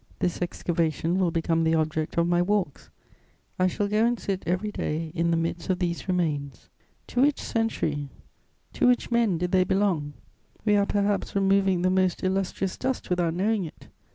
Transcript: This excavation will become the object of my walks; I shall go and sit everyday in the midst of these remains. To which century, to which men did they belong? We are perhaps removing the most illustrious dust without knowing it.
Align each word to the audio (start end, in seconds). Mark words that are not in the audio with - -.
This 0.17 0.41
excavation 0.41 1.19
will 1.19 1.29
become 1.29 1.63
the 1.63 1.75
object 1.75 2.17
of 2.17 2.25
my 2.27 2.41
walks; 2.41 2.89
I 3.59 3.67
shall 3.67 3.87
go 3.87 4.03
and 4.03 4.19
sit 4.19 4.41
everyday 4.47 5.11
in 5.13 5.29
the 5.29 5.37
midst 5.37 5.69
of 5.69 5.77
these 5.77 6.07
remains. 6.07 6.69
To 7.09 7.21
which 7.21 7.39
century, 7.39 8.09
to 8.73 8.87
which 8.87 9.11
men 9.11 9.37
did 9.37 9.51
they 9.51 9.63
belong? 9.63 10.13
We 10.65 10.75
are 10.75 10.87
perhaps 10.87 11.35
removing 11.35 11.83
the 11.83 11.91
most 11.91 12.23
illustrious 12.23 12.77
dust 12.77 13.11
without 13.11 13.35
knowing 13.35 13.63
it. 13.63 13.89